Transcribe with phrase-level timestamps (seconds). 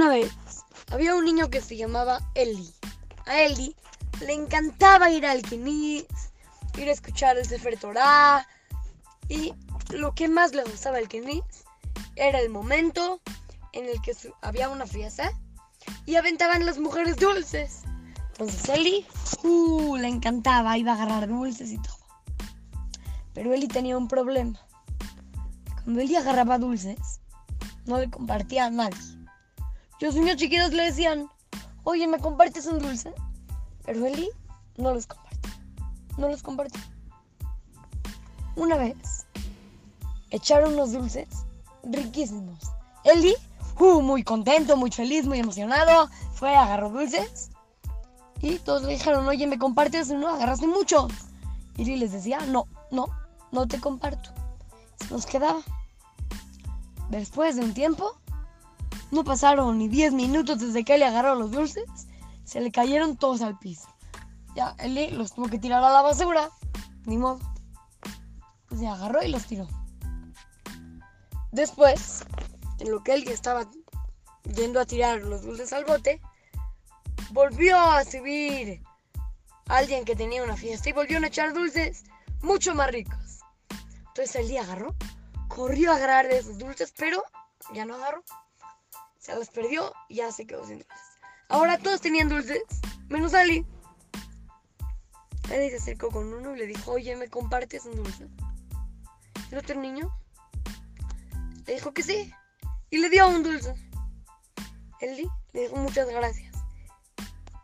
[0.00, 0.32] Una vez
[0.92, 2.72] había un niño que se llamaba Eli.
[3.26, 3.76] A Eli
[4.22, 6.06] le encantaba ir al Kinis,
[6.78, 8.48] ir a escuchar el Sefer Torah
[9.28, 9.52] y
[9.90, 11.42] lo que más le gustaba al Kinis
[12.16, 13.20] era el momento
[13.74, 15.38] en el que había una fiesta
[16.06, 17.82] y aventaban las mujeres dulces.
[18.30, 19.06] Entonces Eli,
[19.42, 21.98] uh, le encantaba, iba a agarrar dulces y todo.
[23.34, 24.58] Pero Eli tenía un problema.
[25.84, 27.20] Cuando Eli agarraba dulces,
[27.84, 29.19] no le compartía a nadie.
[30.00, 31.28] Los niños chiquitos le decían,
[31.84, 33.12] oye, ¿me compartes un dulce?
[33.84, 34.30] Pero Eli
[34.78, 35.50] no los compartía.
[36.16, 36.80] No los compartía.
[38.56, 39.26] Una vez,
[40.30, 41.28] echaron unos dulces
[41.82, 42.58] riquísimos.
[43.04, 43.34] Eli,
[43.78, 47.50] uh, muy contento, muy feliz, muy emocionado, fue, agarró dulces.
[48.40, 50.28] Y todos le dijeron, oye, ¿me compartes uno?
[50.28, 51.08] Agarraste mucho.
[51.76, 53.06] Y Eli les decía, no, no,
[53.52, 54.30] no te comparto.
[54.96, 55.60] Se nos quedaba.
[57.10, 58.19] Después de un tiempo,
[59.10, 61.84] no pasaron ni 10 minutos desde que Eli agarró los dulces,
[62.44, 63.88] se le cayeron todos al piso.
[64.54, 66.50] Ya, Eli los tuvo que tirar a la basura,
[67.06, 67.40] ni modo.
[68.68, 69.66] Pues se agarró y los tiró.
[71.52, 72.24] Después,
[72.78, 73.68] en lo que Eli estaba
[74.44, 76.20] yendo a tirar los dulces al bote,
[77.32, 78.82] volvió a subir
[79.66, 82.04] alguien que tenía una fiesta y volvió a echar dulces
[82.42, 83.40] mucho más ricos.
[84.08, 84.94] Entonces Eli agarró,
[85.48, 87.22] corrió a agarrar de esos dulces, pero
[87.72, 88.24] ya no agarró
[89.34, 90.98] los perdió y ya se quedó sin dulces.
[91.48, 92.62] Ahora todos tenían dulces,
[93.08, 93.66] menos Ali.
[95.50, 98.28] Ali se acercó con uno y le dijo, oye, ¿me compartes un dulce?
[99.50, 100.14] El otro niño
[101.66, 102.32] le dijo que sí
[102.90, 103.74] y le dio un dulce.
[105.00, 106.50] Eli le dijo muchas gracias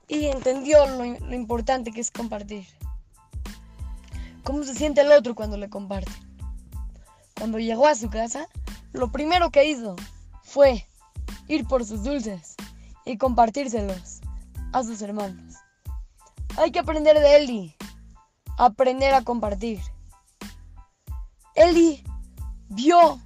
[0.09, 2.67] y entendió lo, lo importante que es compartir.
[4.43, 6.13] ¿Cómo se siente el otro cuando le comparte?
[7.37, 8.47] Cuando llegó a su casa,
[8.93, 9.97] lo primero que hizo
[10.43, 10.87] fue
[11.49, 12.55] ir por sus dulces
[13.05, 14.21] y compartírselos
[14.73, 15.55] a sus hermanos.
[16.57, 17.77] Hay que aprender de Eli,
[18.59, 19.81] aprender a compartir.
[21.55, 22.03] Eli
[22.69, 23.21] vio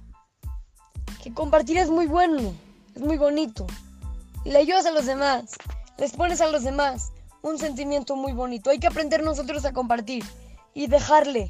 [1.23, 2.53] que compartir es muy bueno,
[2.95, 3.67] es muy bonito.
[4.45, 5.51] Le ayudas a los demás,
[5.97, 7.11] les pones a los demás
[7.41, 8.69] un sentimiento muy bonito.
[8.69, 10.23] Hay que aprender nosotros a compartir
[10.73, 11.49] y dejarle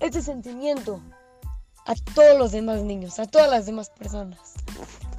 [0.00, 1.00] este sentimiento
[1.86, 4.54] a todos los demás niños, a todas las demás personas.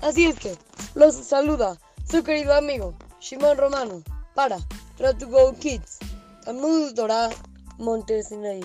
[0.01, 0.55] Así es que
[0.95, 1.77] los saluda
[2.09, 4.03] su querido amigo Shimon Romano
[4.35, 4.57] para
[4.97, 5.99] Try to Go Kids,
[6.45, 7.29] Talmud Torah
[7.77, 8.61] Montesinaí.